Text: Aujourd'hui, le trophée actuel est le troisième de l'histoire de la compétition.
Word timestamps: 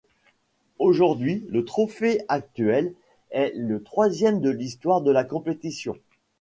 Aujourd'hui, 0.79 1.45
le 1.49 1.63
trophée 1.63 2.21
actuel 2.27 2.95
est 3.29 3.53
le 3.55 3.83
troisième 3.83 4.41
de 4.41 4.49
l'histoire 4.49 5.01
de 5.03 5.11
la 5.11 5.23
compétition. 5.23 5.95